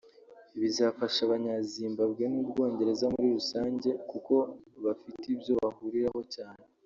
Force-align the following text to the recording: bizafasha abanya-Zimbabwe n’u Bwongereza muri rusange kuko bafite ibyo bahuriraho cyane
bizafasha 0.61 1.19
abanya-Zimbabwe 1.27 2.23
n’u 2.33 2.43
Bwongereza 2.49 3.05
muri 3.13 3.27
rusange 3.37 3.89
kuko 4.09 4.35
bafite 4.85 5.23
ibyo 5.35 5.53
bahuriraho 5.61 6.21
cyane 6.35 6.63